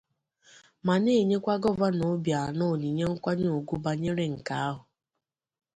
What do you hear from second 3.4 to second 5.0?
ugwu bànyere nke ahụ